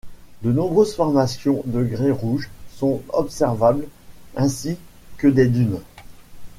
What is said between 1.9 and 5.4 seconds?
rouge sont observables ainsi que